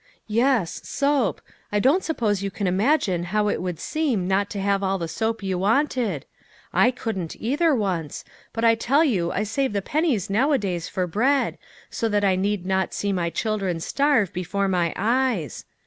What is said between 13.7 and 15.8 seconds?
starve before my eyes.